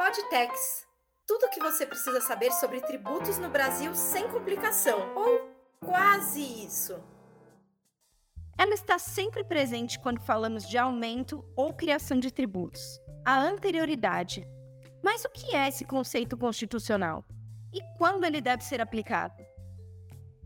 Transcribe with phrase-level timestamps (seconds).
[0.00, 0.86] Podtex.
[1.26, 6.98] Tudo o que você precisa saber sobre tributos no Brasil sem complicação, ou quase isso.
[8.56, 12.98] Ela está sempre presente quando falamos de aumento ou criação de tributos.
[13.26, 14.48] A anterioridade.
[15.04, 17.22] Mas o que é esse conceito constitucional?
[17.70, 19.34] E quando ele deve ser aplicado?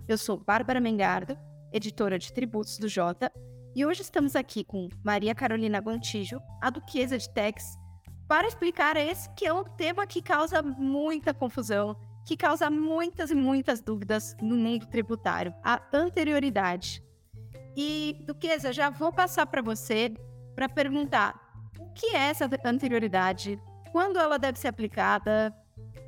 [0.09, 1.39] Eu sou Bárbara Mengardo,
[1.73, 3.33] editora de tributos do Jota,
[3.73, 7.65] e hoje estamos aqui com Maria Carolina Guantijo, a duquesa de Tex,
[8.29, 13.35] para explicar esse que é um tema que causa muita confusão, que causa muitas e
[13.35, 17.03] muitas dúvidas no mundo tributário, a anterioridade.
[17.77, 20.15] E, Duquesa, já vou passar para você
[20.55, 21.35] para perguntar
[21.79, 23.61] o que é essa anterioridade,
[23.93, 25.55] quando ela deve ser aplicada,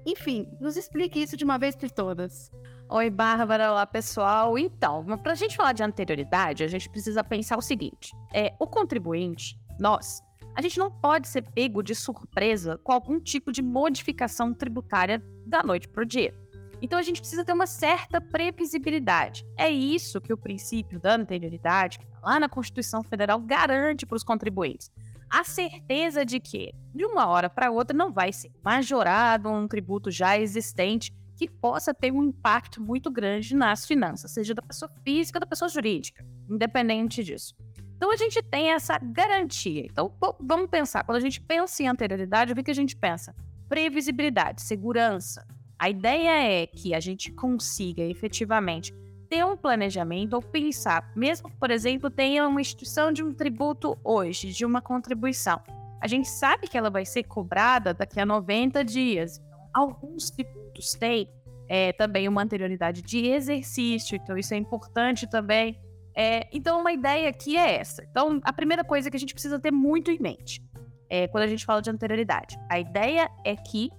[0.04, 2.50] enfim, nos explique isso de uma vez por todas.
[2.88, 4.56] Oi, Bárbara, olá pessoal.
[4.56, 8.66] Então, para a gente falar de anterioridade, a gente precisa pensar o seguinte: é o
[8.66, 10.22] contribuinte, nós,
[10.56, 15.62] a gente não pode ser pego de surpresa com algum tipo de modificação tributária da
[15.62, 16.34] noite para o dia.
[16.80, 19.46] Então a gente precisa ter uma certa previsibilidade.
[19.54, 24.16] É isso que o princípio da anterioridade, que está lá na Constituição Federal, garante para
[24.16, 24.90] os contribuintes.
[25.28, 30.10] A certeza de que, de uma hora para outra, não vai ser majorado um tributo
[30.10, 35.36] já existente que possa ter um impacto muito grande nas finanças, seja da pessoa física
[35.36, 37.54] ou da pessoa jurídica, independente disso.
[37.96, 39.84] Então a gente tem essa garantia.
[39.84, 43.34] Então vamos pensar, quando a gente pensa em anterioridade, o que a gente pensa?
[43.68, 45.46] Previsibilidade, segurança.
[45.78, 48.94] A ideia é que a gente consiga efetivamente
[49.28, 53.98] ter um planejamento ou pensar, mesmo que, por exemplo, tenha uma instituição de um tributo
[54.04, 55.60] hoje, de uma contribuição.
[56.00, 59.42] A gente sabe que ela vai ser cobrada daqui a 90 dias.
[59.74, 61.28] Alguns tributos tributos têm
[61.68, 65.78] é, também uma anterioridade de exercício, então isso é importante também.
[66.16, 68.02] É, então, uma ideia aqui é essa.
[68.10, 70.62] Então, a primeira coisa que a gente precisa ter muito em mente
[71.10, 72.58] é, quando a gente fala de anterioridade.
[72.70, 73.90] A ideia é que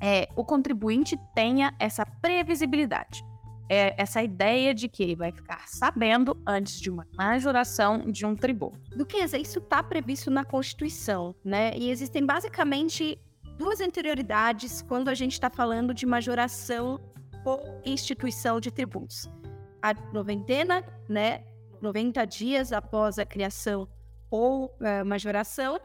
[0.00, 3.22] é, o contribuinte tenha essa previsibilidade.
[3.68, 8.34] É, essa ideia de que ele vai ficar sabendo antes de uma majoração de um
[8.34, 8.80] tributo.
[8.96, 11.72] Duquesa, isso está previsto na Constituição, né?
[11.76, 13.16] E existem basicamente
[13.56, 16.98] duas anterioridades quando a gente está falando de majoração
[17.44, 19.28] ou instituição de tributos.
[19.82, 21.44] A noventena, né,
[21.80, 23.88] 90 dias após a criação
[24.30, 25.80] ou uh, majoração,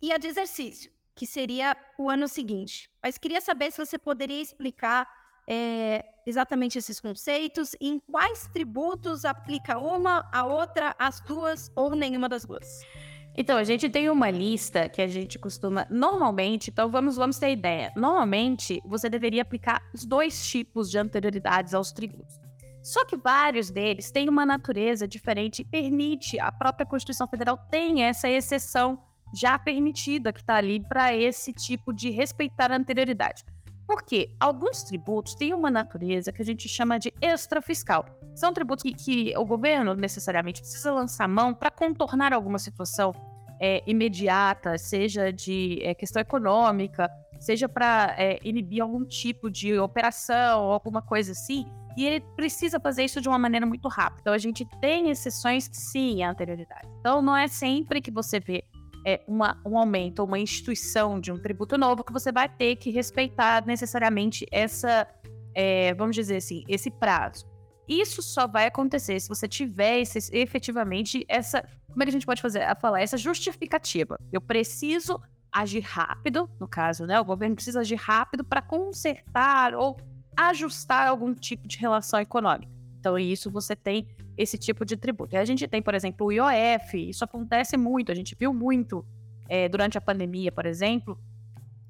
[0.00, 2.90] e a de exercício, que seria o ano seguinte.
[3.02, 5.06] Mas queria saber se você poderia explicar
[5.48, 11.94] é, exatamente esses conceitos e em quais tributos aplica uma, a outra, as duas ou
[11.94, 12.82] nenhuma das duas.
[13.34, 15.86] Então, a gente tem uma lista que a gente costuma.
[15.88, 17.90] Normalmente, então vamos, vamos ter ideia.
[17.96, 22.41] Normalmente, você deveria aplicar os dois tipos de anterioridades aos tributos.
[22.82, 28.02] Só que vários deles têm uma natureza diferente e permite, a própria Constituição Federal tem
[28.02, 28.98] essa exceção
[29.32, 33.44] já permitida que está ali para esse tipo de respeitar a anterioridade.
[33.86, 38.04] Porque alguns tributos têm uma natureza que a gente chama de extrafiscal.
[38.34, 43.12] São tributos que, que o governo necessariamente precisa lançar mão para contornar alguma situação
[43.60, 50.72] é, imediata, seja de é, questão econômica, seja para é, inibir algum tipo de operação
[50.72, 51.66] alguma coisa assim.
[51.96, 54.20] E ele precisa fazer isso de uma maneira muito rápida.
[54.20, 56.88] Então a gente tem exceções, sim, à anterioridade.
[57.00, 58.64] Então não é sempre que você vê
[59.04, 62.90] é, uma, um aumento, uma instituição de um tributo novo, que você vai ter que
[62.90, 65.06] respeitar necessariamente essa,
[65.54, 67.50] é, vamos dizer assim, esse prazo.
[67.88, 71.62] Isso só vai acontecer se você tiver esse, efetivamente essa.
[71.88, 72.62] Como é que a gente pode fazer?
[72.62, 74.16] A falar essa justificativa.
[74.32, 75.20] Eu preciso
[75.52, 77.20] agir rápido, no caso, né?
[77.20, 79.96] O governo precisa agir rápido para consertar ou
[80.36, 82.70] ajustar algum tipo de relação econômica.
[82.98, 84.06] Então, isso você tem
[84.36, 85.34] esse tipo de tributo.
[85.34, 89.04] E a gente tem, por exemplo, o IOF, isso acontece muito, a gente viu muito
[89.48, 91.18] é, durante a pandemia, por exemplo,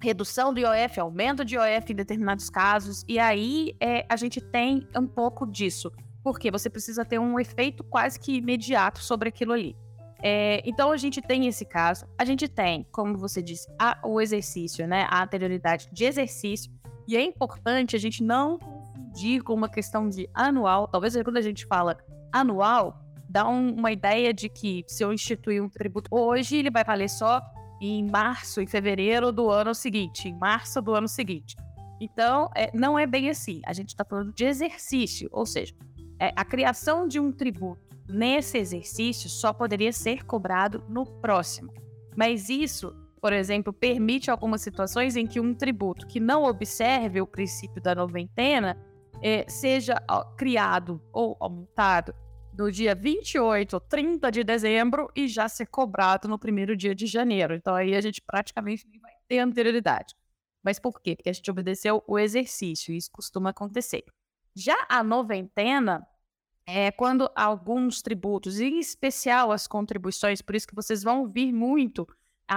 [0.01, 4.87] redução do IOF, aumento de IOF em determinados casos, e aí é, a gente tem
[4.97, 5.93] um pouco disso,
[6.25, 9.77] porque você precisa ter um efeito quase que imediato sobre aquilo ali.
[10.21, 14.21] É, então a gente tem esse caso, a gente tem, como você disse, a, o
[14.21, 16.71] exercício, né, a anterioridade de exercício,
[17.07, 20.89] e é importante a gente não confundir com uma questão de anual.
[20.89, 21.97] Talvez quando a gente fala
[22.33, 26.85] anual, dá um, uma ideia de que se eu instituir um tributo hoje, ele vai
[26.85, 27.41] valer só
[27.81, 31.57] em março, em fevereiro do ano seguinte, em março do ano seguinte.
[32.01, 33.61] Então, é, não é bem assim.
[33.67, 35.75] A gente está falando de exercício, ou seja,
[36.21, 41.73] é, a criação de um tributo nesse exercício só poderia ser cobrado no próximo.
[42.17, 47.27] Mas isso, por exemplo, permite algumas situações em que um tributo que não observe o
[47.27, 48.77] princípio da noventena
[49.23, 49.95] é, seja
[50.37, 52.13] criado ou aumentado
[52.59, 57.07] no dia 28 ou 30 de dezembro e já ser cobrado no primeiro dia de
[57.07, 57.55] janeiro.
[57.55, 60.17] Então aí a gente praticamente nem vai ter anterioridade.
[60.61, 61.15] Mas por quê?
[61.15, 64.05] Porque a gente obedeceu o exercício, isso costuma acontecer.
[64.53, 66.05] Já a noventena
[66.67, 72.05] é quando alguns tributos, em especial as contribuições, por isso que vocês vão ouvir muito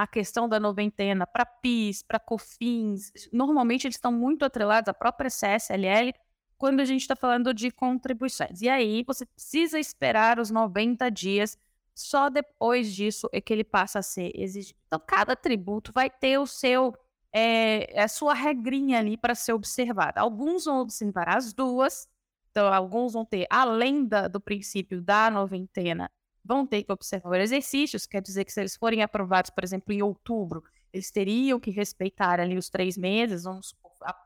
[0.02, 5.30] a questão da noventena para PIS, para COFINS, normalmente eles estão muito atrelados à própria
[5.30, 6.14] CSLL
[6.58, 8.62] quando a gente está falando de contribuições.
[8.62, 11.58] E aí você precisa esperar os 90 dias,
[11.94, 14.78] só depois disso é que ele passa a ser exigido.
[14.88, 16.94] Então, cada tributo vai ter o seu
[17.32, 20.22] é, a sua regrinha ali para ser observada.
[20.22, 22.08] Alguns vão observar as duas,
[22.50, 26.10] então alguns vão ter, além da, do princípio da noventena,
[26.46, 30.02] vão ter que observar exercícios, quer dizer que se eles forem aprovados, por exemplo, em
[30.02, 30.64] outubro,
[30.94, 33.76] eles teriam que respeitar ali os três meses, vamos,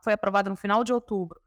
[0.03, 1.41] foi aprovado no final de outubro,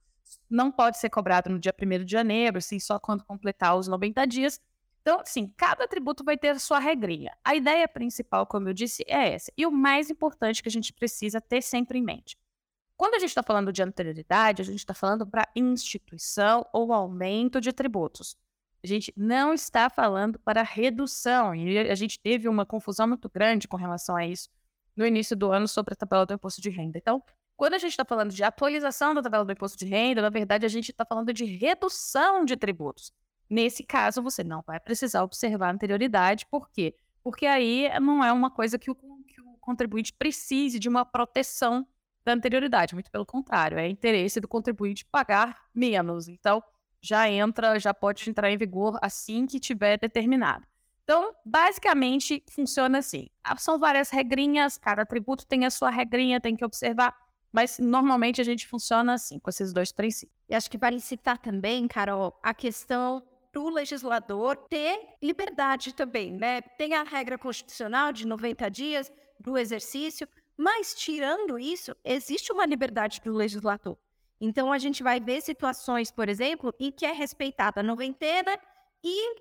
[0.49, 4.27] não pode ser cobrado no dia 1 de janeiro, sim, só quando completar os 90
[4.27, 4.61] dias.
[5.03, 7.37] Então, assim, cada tributo vai ter a sua regrinha.
[7.45, 9.53] A ideia principal, como eu disse, é essa.
[9.57, 12.39] E o mais importante que a gente precisa ter sempre em mente.
[12.97, 17.61] Quando a gente está falando de anterioridade, a gente está falando para instituição ou aumento
[17.61, 18.37] de tributos.
[18.83, 21.55] A gente não está falando para redução.
[21.55, 24.49] E a gente teve uma confusão muito grande com relação a isso
[24.97, 26.99] no início do ano sobre a tabela do imposto de renda.
[26.99, 27.23] Então,
[27.57, 30.67] quando a gente está falando de atualização da tabela do imposto de renda, na verdade,
[30.67, 33.13] a gente está falando de redução de tributos.
[33.49, 36.47] Nesse caso, você não vai precisar observar a anterioridade.
[36.47, 36.95] Por quê?
[37.23, 41.87] Porque aí não é uma coisa que o, que o contribuinte precise de uma proteção
[42.25, 42.95] da anterioridade.
[42.95, 46.29] Muito pelo contrário, é interesse do contribuinte pagar menos.
[46.29, 46.63] Então,
[47.03, 50.65] já entra, já pode entrar em vigor assim que tiver determinado.
[51.03, 53.29] Então, basicamente, funciona assim.
[53.43, 57.15] Ah, são várias regrinhas, cada tributo tem a sua regrinha, tem que observar,
[57.53, 60.39] mas normalmente a gente funciona assim, com esses dois princípios.
[60.49, 63.23] E acho que vale citar também, Carol, a questão
[63.53, 66.63] do legislador ter liberdade também, né?
[66.63, 70.27] Tem a regra constitucional de 90 dias do exercício,
[70.57, 73.99] mas tirando isso, existe uma liberdade do legislador.
[74.45, 78.59] Então, a gente vai ver situações, por exemplo, em que é respeitada a noventena
[79.01, 79.37] e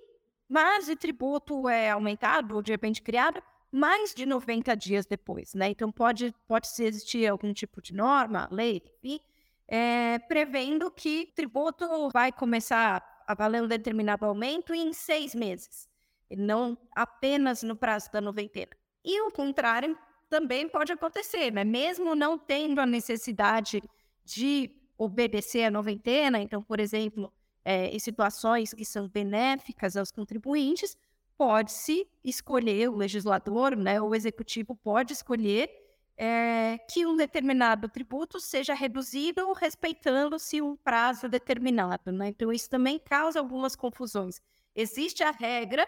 [0.48, 5.70] mais de tributo é aumentado ou de repente criado mais de 90 dias depois, né?
[5.70, 9.18] Então, pode, pode existir algum tipo de norma, lei, enfim,
[9.66, 15.88] é, prevendo que tributo vai começar a valer um determinado aumento em seis meses,
[16.30, 18.70] e não apenas no prazo da noventena.
[19.04, 19.98] E o contrário
[20.30, 21.64] também pode acontecer, né?
[21.64, 23.82] Mesmo não tendo a necessidade
[24.24, 27.32] de obedecer a noventena, então, por exemplo,
[27.64, 30.96] é, em situações que são benéficas aos contribuintes,
[31.36, 35.70] pode-se escolher, o legislador, né, o executivo pode escolher
[36.16, 42.12] é, que um determinado tributo seja reduzido respeitando-se um prazo determinado.
[42.12, 42.28] Né?
[42.28, 44.40] Então, isso também causa algumas confusões.
[44.74, 45.86] Existe a regra,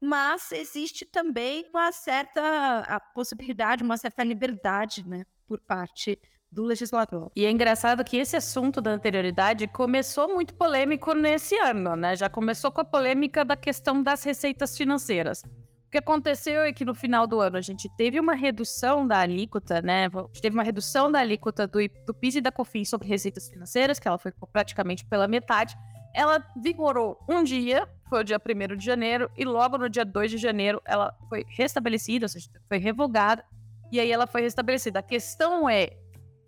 [0.00, 6.18] mas existe também uma certa a possibilidade, uma certa liberdade né, por parte
[6.56, 7.30] do legislador.
[7.36, 12.16] E é engraçado que esse assunto da anterioridade começou muito polêmico nesse ano, né?
[12.16, 15.42] Já começou com a polêmica da questão das receitas financeiras.
[15.42, 19.18] O que aconteceu é que no final do ano a gente teve uma redução da
[19.18, 20.06] alíquota, né?
[20.06, 23.50] A gente teve uma redução da alíquota do, do PIS e da COFINS sobre receitas
[23.50, 25.76] financeiras, que ela foi praticamente pela metade.
[26.14, 30.30] Ela vigorou um dia, foi o dia 1 de janeiro, e logo no dia 2
[30.30, 33.44] de janeiro ela foi restabelecida, ou seja, foi revogada,
[33.92, 35.00] e aí ela foi restabelecida.
[35.00, 35.90] A questão é,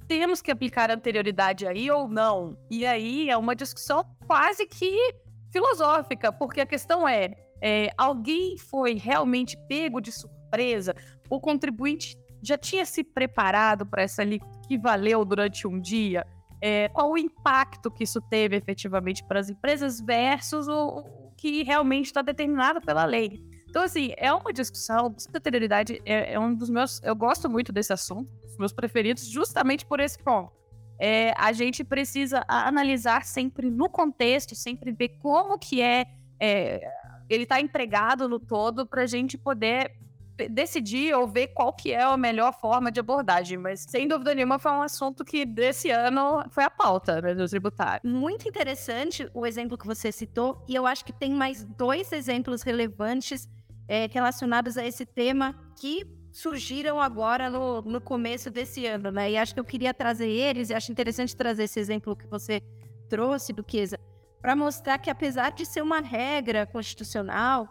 [0.09, 2.59] temos que aplicar anterioridade aí ou não?
[2.71, 5.15] E aí é uma discussão quase que
[5.53, 10.95] filosófica, porque a questão é, é alguém foi realmente pego de surpresa?
[11.29, 16.27] O contribuinte já tinha se preparado para essa alíquota que valeu durante um dia?
[16.61, 21.05] É, qual o impacto que isso teve efetivamente para as empresas versus o,
[21.37, 23.41] que realmente está determinado pela lei?
[23.69, 25.15] Então, assim, é uma discussão.
[25.35, 27.01] Anterioridade é, é um dos meus.
[27.03, 30.53] Eu gosto muito desse assunto meus preferidos, justamente por esse ponto.
[31.01, 36.07] É, a gente precisa analisar sempre no contexto, sempre ver como que é,
[36.41, 36.91] é
[37.31, 39.95] ele está empregado no todo para a gente poder
[40.47, 44.59] decidir ou ver qual que é a melhor forma de abordagem, mas sem dúvida nenhuma
[44.59, 48.09] foi um assunto que desse ano foi a pauta né, do tributário.
[48.09, 52.63] Muito interessante o exemplo que você citou e eu acho que tem mais dois exemplos
[52.63, 53.49] relevantes
[53.89, 56.05] é, relacionados a esse tema que
[56.39, 59.33] surgiram agora no, no começo desse ano, né?
[59.33, 62.63] E acho que eu queria trazer eles, e acho interessante trazer esse exemplo que você
[63.09, 63.99] trouxe, Duquesa,
[64.41, 67.69] para mostrar que apesar de ser uma regra constitucional,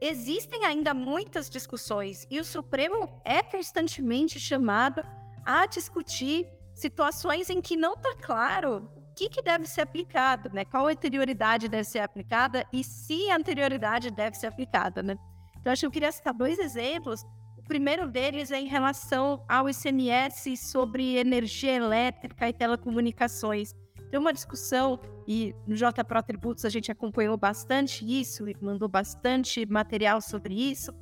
[0.00, 5.02] existem ainda muitas discussões e o Supremo é constantemente chamado
[5.44, 6.46] a discutir
[6.76, 10.64] situações em que não está claro o que, que deve ser aplicado, né?
[10.64, 15.18] Qual anterioridade deve ser aplicada e se a anterioridade deve ser aplicada, né?
[15.58, 17.26] Então, acho que eu queria citar dois exemplos
[17.66, 23.74] primeiro deles é em relação ao ICMS sobre energia elétrica e telecomunicações.
[24.10, 29.66] Tem uma discussão, e no JPRO Tributos a gente acompanhou bastante isso e mandou bastante
[29.66, 30.92] material sobre isso.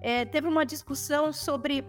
[0.00, 1.84] É, teve uma discussão sobre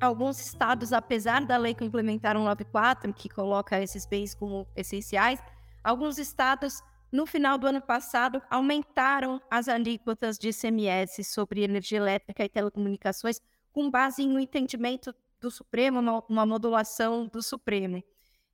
[0.00, 5.42] alguns estados, apesar da lei que implementaram 94, que coloca esses bens como essenciais,
[5.84, 12.44] alguns estados, no final do ano passado, aumentaram as alíquotas de ICMS sobre energia elétrica
[12.44, 13.40] e telecomunicações,
[13.72, 18.02] com base em um entendimento do Supremo, uma, uma modulação do Supremo.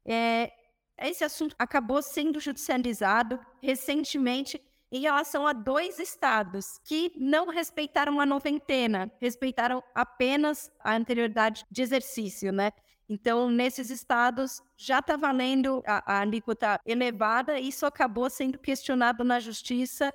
[0.05, 0.53] É,
[0.99, 8.27] esse assunto acabou sendo judicializado recentemente em relação a dois estados que não respeitaram a
[8.27, 12.73] noventena, respeitaram apenas a anterioridade de exercício, né?
[13.13, 19.39] Então, nesses estados já está valendo a, a, alíquota elevada, isso acabou sendo questionado na
[19.39, 20.15] justiça,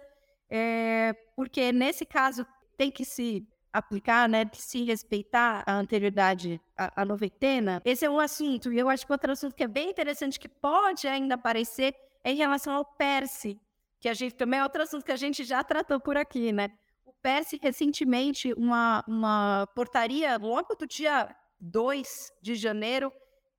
[0.49, 2.43] é, porque nesse caso
[2.75, 7.83] tem que se aplicar, né, de se respeitar a anterioridade à, à noventena.
[7.85, 10.49] Esse é um assunto, e eu acho que outro assunto que é bem interessante, que
[10.49, 13.59] pode ainda aparecer, é em relação ao PERSE,
[13.99, 16.71] que a gente também é outro assunto que a gente já tratou por aqui, né?
[17.05, 23.11] O PERS, recentemente, uma, uma portaria, logo do dia 2 de janeiro,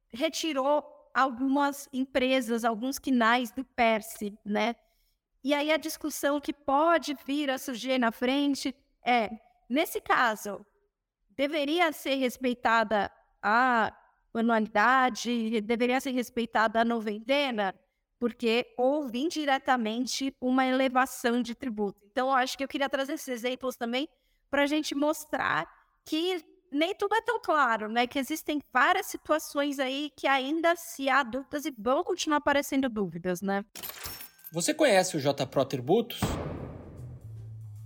[0.09, 4.77] retirou algumas empresas, alguns quinais do PERS, né?
[5.43, 8.75] E aí a discussão que pode vir a surgir na frente
[9.05, 9.31] é,
[9.69, 10.65] nesse caso,
[11.31, 13.11] deveria ser respeitada
[13.43, 13.97] a
[14.35, 17.75] anualidade, deveria ser respeitada a noventena?
[18.19, 22.01] porque houve indiretamente uma elevação de tributo.
[22.11, 24.09] Então, acho que eu queria trazer esses exemplos também
[24.51, 25.71] para a gente mostrar
[26.05, 28.07] que nem tudo é tão claro, né?
[28.07, 33.41] Que existem várias situações aí que ainda se há dúvidas e vão continuar aparecendo dúvidas,
[33.41, 33.65] né?
[34.53, 36.21] Você conhece o JPRO Tributos?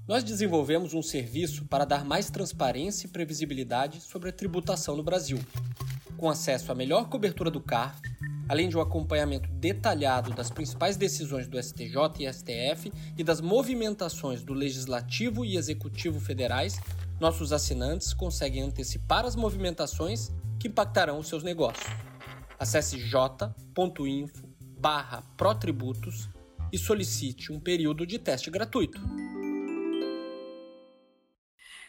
[0.06, 5.38] Nós desenvolvemos um serviço para dar mais transparência e previsibilidade sobre a tributação no Brasil,
[6.16, 8.00] com acesso à melhor cobertura do CARF
[8.48, 14.42] além de um acompanhamento detalhado das principais decisões do STJ e STF e das movimentações
[14.42, 16.78] do Legislativo e Executivo federais,
[17.20, 21.86] nossos assinantes conseguem antecipar as movimentações que impactarão os seus negócios.
[22.58, 26.28] Acesse j.info barra protributos
[26.72, 29.00] e solicite um período de teste gratuito.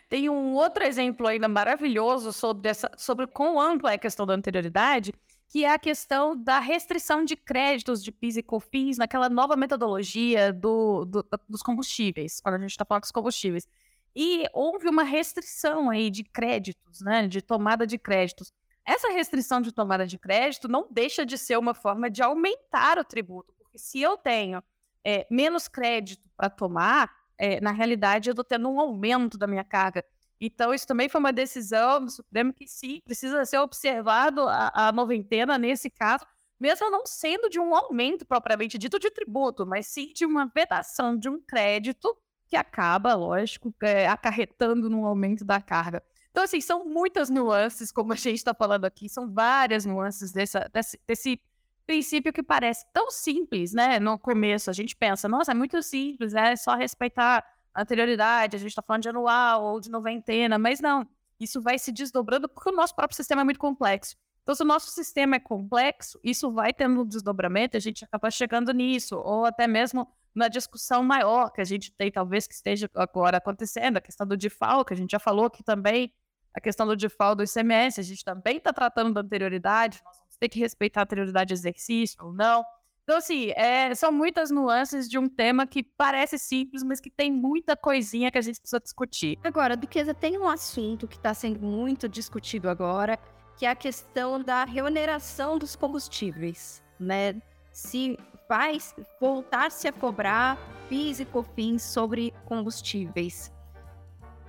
[0.10, 4.34] Tem um outro exemplo ainda maravilhoso sobre, essa, sobre quão ampla é a questão da
[4.36, 5.12] anterioridade,
[5.48, 10.52] que é a questão da restrição de créditos de PIS e COFINS naquela nova metodologia
[10.52, 13.68] do, do, dos combustíveis, quando a gente está falando dos combustíveis.
[14.16, 18.52] E houve uma restrição aí de créditos, né, de tomada de créditos.
[18.86, 23.04] Essa restrição de tomada de crédito não deixa de ser uma forma de aumentar o
[23.04, 24.62] tributo, porque se eu tenho
[25.04, 29.64] é, menos crédito para tomar, é, na realidade eu estou tendo um aumento da minha
[29.64, 30.04] carga.
[30.40, 34.92] Então, isso também foi uma decisão do Supremo que sim, precisa ser observado a, a
[34.92, 36.26] noventena nesse caso,
[36.60, 41.18] mesmo não sendo de um aumento propriamente dito de tributo, mas sim de uma vedação
[41.18, 42.16] de um crédito
[42.54, 46.04] que acaba, lógico, é, acarretando no aumento da carga.
[46.30, 50.70] Então, assim, são muitas nuances, como a gente está falando aqui, são várias nuances dessa,
[50.72, 51.42] desse, desse
[51.84, 54.00] princípio que parece tão simples, né?
[54.00, 57.44] No começo, a gente pensa, nossa, é muito simples, é só respeitar
[57.76, 61.08] anterioridade, a gente está falando de anual ou de noventena, mas não.
[61.40, 64.16] Isso vai se desdobrando porque o nosso próprio sistema é muito complexo.
[64.44, 68.30] Então, se o nosso sistema é complexo, isso vai tendo um desdobramento, a gente acaba
[68.30, 72.90] chegando nisso, ou até mesmo na discussão maior que a gente tem, talvez que esteja
[72.96, 76.12] agora acontecendo, a questão do DIFAL, que a gente já falou aqui também,
[76.54, 80.38] a questão do DIFAL do ICMS, a gente também está tratando da anterioridade, nós vamos
[80.38, 82.64] ter que respeitar a anterioridade de exercício ou não.
[83.04, 87.32] Então, assim, é, são muitas nuances de um tema que parece simples, mas que tem
[87.32, 89.38] muita coisinha que a gente precisa discutir.
[89.44, 93.20] Agora, Duquesa, tem um assunto que está sendo muito discutido agora,
[93.58, 97.42] que é a questão da remuneração dos combustíveis, né?
[97.74, 98.78] Se vai
[99.20, 100.58] voltar-se a cobrar
[100.90, 103.52] PIS e COFINS sobre combustíveis.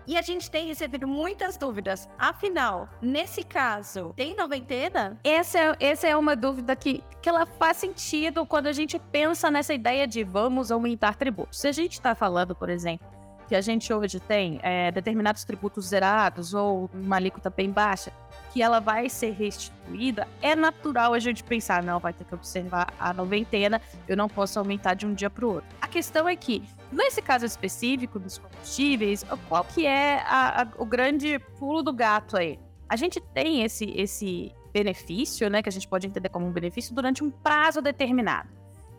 [0.06, 2.08] E a gente tem recebido muitas dúvidas.
[2.18, 5.18] Afinal, nesse caso, tem noventena?
[5.24, 9.50] Essa é, essa é uma dúvida que, que ela faz sentido quando a gente pensa
[9.50, 11.58] nessa ideia de vamos aumentar tributos.
[11.58, 13.13] Se a gente está falando, por exemplo,
[13.54, 18.12] que a gente hoje tem é, determinados tributos zerados ou uma alíquota bem baixa,
[18.52, 22.92] que ela vai ser restituída, é natural a gente pensar, não, vai ter que observar
[22.98, 25.68] a noventena, eu não posso aumentar de um dia para o outro.
[25.80, 30.84] A questão é que, nesse caso específico dos combustíveis, qual que é a, a, o
[30.84, 32.58] grande pulo do gato aí?
[32.88, 36.92] A gente tem esse, esse benefício, né, que a gente pode entender como um benefício
[36.92, 38.48] durante um prazo determinado.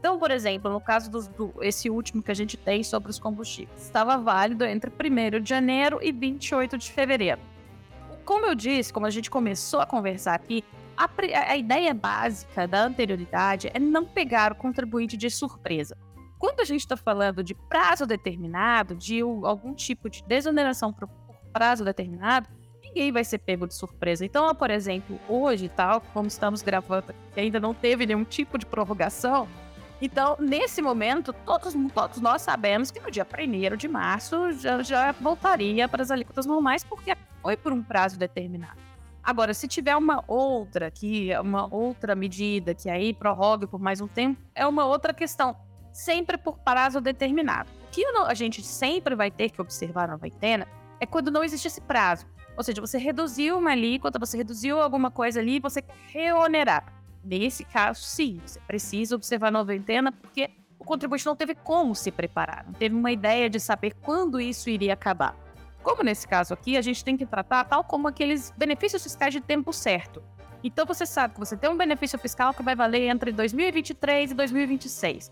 [0.06, 3.18] Então, por exemplo, no caso do, do, esse último que a gente tem sobre os
[3.18, 7.42] combustíveis, estava válido entre 1 de janeiro e 28 de fevereiro.
[8.24, 10.64] como eu disse, como a gente começou a conversar aqui,
[10.96, 11.10] a,
[11.50, 15.98] a ideia básica da anterioridade é não pegar o contribuinte de surpresa.
[16.38, 21.10] Quando a gente está falando de prazo determinado, de algum tipo de desoneração por
[21.52, 22.48] prazo determinado,
[22.80, 24.24] ninguém vai ser pego de surpresa.
[24.24, 28.68] Então, por exemplo, hoje, tal, como estamos gravando, que ainda não teve nenhum tipo de
[28.68, 29.48] prorrogação,
[30.02, 35.12] então, nesse momento, todos, todos nós sabemos que no dia 1 de março já, já
[35.14, 38.80] voltaria para as alíquotas normais, porque foi por um prazo determinado.
[39.24, 44.08] Agora, se tiver uma outra que uma outra medida que aí prorrogue por mais um
[44.08, 45.56] tempo, é uma outra questão.
[45.92, 47.70] Sempre por prazo determinado.
[47.88, 50.68] O que a gente sempre vai ter que observar na noventena
[51.00, 52.28] é quando não existe esse prazo.
[52.56, 56.94] Ou seja, você reduziu uma alíquota, você reduziu alguma coisa ali, você quer reonerar.
[57.26, 62.12] Nesse caso, sim, você precisa observar a noventena, porque o contribuinte não teve como se
[62.12, 65.36] preparar, não teve uma ideia de saber quando isso iria acabar.
[65.82, 69.42] Como nesse caso aqui, a gente tem que tratar tal como aqueles benefícios fiscais de
[69.42, 70.22] tempo certo.
[70.64, 74.34] Então você sabe que você tem um benefício fiscal que vai valer entre 2023 e
[74.36, 75.32] 2026.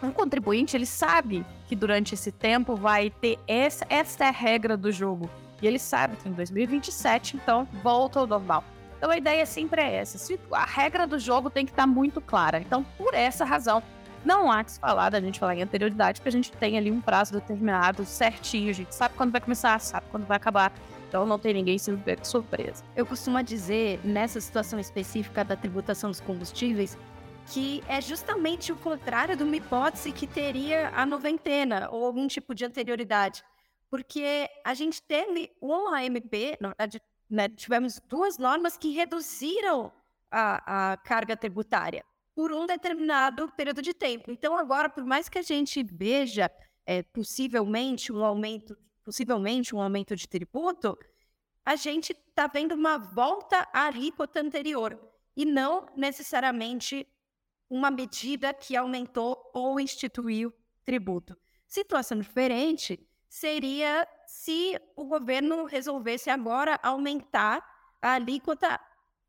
[0.00, 4.76] Um contribuinte, ele sabe que durante esse tempo vai ter essa, essa é a regra
[4.76, 5.28] do jogo.
[5.60, 8.62] E ele sabe que em 2027, então, volta ao normal.
[8.98, 10.36] Então a ideia sempre é essa.
[10.52, 12.58] A regra do jogo tem que estar muito clara.
[12.58, 13.80] Então, por essa razão,
[14.24, 16.90] não há que se falar da gente falar em anterioridade, porque a gente tem ali
[16.90, 20.72] um prazo determinado, certinho, a gente sabe quando vai começar, sabe quando vai acabar.
[21.08, 22.84] Então não tem ninguém sendo pego de surpresa.
[22.96, 26.98] Eu costumo dizer, nessa situação específica da tributação dos combustíveis,
[27.46, 32.54] que é justamente o contrário de uma hipótese que teria a noventena ou algum tipo
[32.54, 33.42] de anterioridade.
[33.90, 39.92] Porque a gente teve uma AMP, na verdade, né, tivemos duas normas que reduziram
[40.30, 42.04] a, a carga tributária
[42.34, 44.30] por um determinado período de tempo.
[44.30, 46.50] Então, agora, por mais que a gente veja
[46.86, 50.96] é, possivelmente um aumento, possivelmente um aumento de tributo,
[51.64, 54.98] a gente está vendo uma volta à alíquota anterior
[55.36, 57.06] e não necessariamente
[57.68, 60.52] uma medida que aumentou ou instituiu
[60.84, 61.36] tributo.
[61.66, 62.98] Situação diferente
[63.28, 67.64] seria se o governo resolvesse agora aumentar
[68.00, 68.78] a alíquota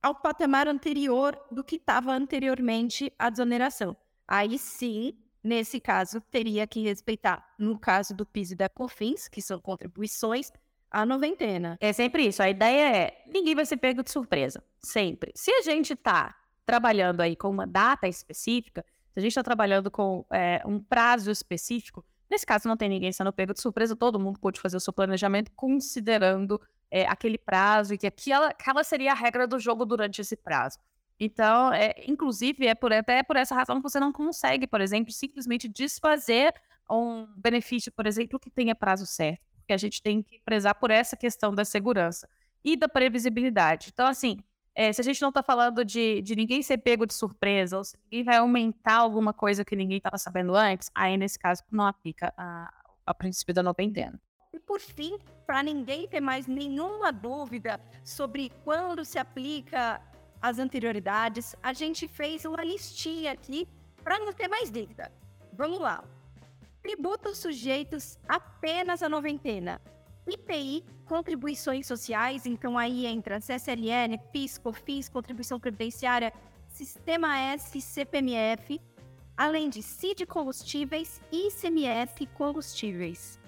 [0.04, 3.96] ao patamar anterior do que estava anteriormente à desoneração.
[4.28, 9.42] Aí sim, nesse caso, teria que respeitar, no caso do PIS e da COFINS, que
[9.42, 10.52] são contribuições,
[10.92, 11.78] a noventena.
[11.80, 12.44] É sempre isso.
[12.44, 14.62] A ideia é ninguém vai ser pego de surpresa.
[14.80, 15.32] Sempre.
[15.34, 16.36] Se a gente está
[16.66, 21.32] trabalhando aí com uma data específica, se a gente está trabalhando com é, um prazo
[21.32, 24.80] específico, Nesse caso, não tem ninguém sendo pego de surpresa, todo mundo pode fazer o
[24.80, 26.62] seu planejamento considerando
[26.92, 30.78] é, aquele prazo e que aquela, aquela seria a regra do jogo durante esse prazo.
[31.20, 35.12] Então, é, inclusive, é por, até por essa razão que você não consegue, por exemplo,
[35.12, 36.54] simplesmente desfazer
[36.90, 39.42] um benefício, por exemplo, que tenha prazo certo.
[39.58, 42.28] Porque a gente tem que prezar por essa questão da segurança
[42.64, 43.90] e da previsibilidade.
[43.92, 44.40] Então, assim,
[44.80, 47.84] é, se a gente não está falando de, de ninguém ser pego de surpresa, ou
[47.84, 51.86] se ninguém vai aumentar alguma coisa que ninguém estava sabendo antes, aí nesse caso não
[51.86, 52.74] aplica a,
[53.06, 54.18] a princípio da noventena.
[54.54, 60.02] E por fim, para ninguém ter mais nenhuma dúvida sobre quando se aplica
[60.42, 63.68] as anterioridades, a gente fez uma listinha aqui
[64.02, 65.12] para não ter mais dúvida.
[65.52, 66.06] Vamos lá.
[66.82, 69.82] Tributos sujeitos apenas à noventena.
[70.32, 76.34] IPI, contribuições sociais, então aí entra CSLN, PIS, COFINS, contribuição previdenciária,
[76.68, 78.80] Sistema S, CPMF,
[79.36, 83.40] além de CID combustíveis e ICMS combustíveis.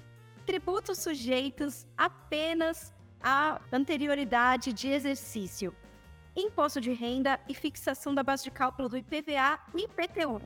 [0.46, 5.76] Tributos sujeitos apenas à anterioridade de exercício.
[6.36, 10.42] Imposto de renda e fixação da base de cálculo do IPVA e IPTU.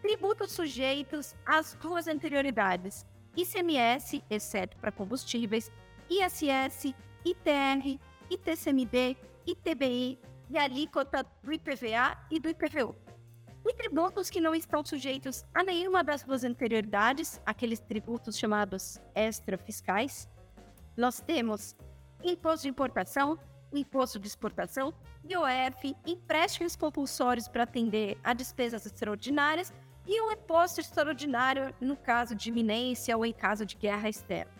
[0.00, 3.04] Tributos sujeitos às duas anterioridades,
[3.40, 5.70] ICMS, exceto para combustíveis,
[6.08, 7.98] ISS, ITR,
[8.30, 10.18] ITCMD, ITBI
[10.50, 12.94] e alíquota do IPVA e do IPVU.
[13.66, 20.28] E tributos que não estão sujeitos a nenhuma das duas anterioridades, aqueles tributos chamados extrafiscais,
[20.96, 21.76] nós temos
[22.22, 23.38] imposto de importação,
[23.72, 24.92] imposto de exportação,
[25.24, 29.72] IOF, empréstimos compulsórios para atender a despesas extraordinárias
[30.06, 34.52] e um imposto extraordinário no caso de iminência ou em caso de guerra externa.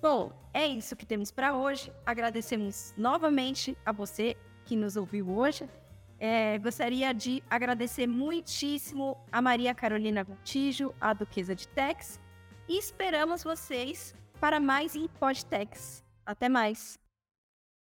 [0.00, 1.92] Bom, é isso que temos para hoje.
[2.04, 5.68] Agradecemos novamente a você que nos ouviu hoje.
[6.18, 12.20] É, gostaria de agradecer muitíssimo a Maria Carolina Gontijo, a Duquesa de Tex,
[12.68, 16.04] e esperamos vocês para mais em Podtex.
[16.24, 17.01] Até mais!